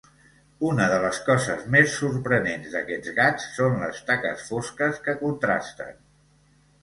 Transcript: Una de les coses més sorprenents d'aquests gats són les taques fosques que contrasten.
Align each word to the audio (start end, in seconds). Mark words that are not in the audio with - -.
Una 0.67 0.85
de 0.91 0.95
les 1.01 1.17
coses 1.25 1.65
més 1.75 1.91
sorprenents 1.97 2.71
d'aquests 2.77 3.13
gats 3.19 3.45
són 3.59 3.77
les 3.83 4.01
taques 4.09 4.47
fosques 4.49 4.97
que 5.09 5.15
contrasten. 5.23 5.93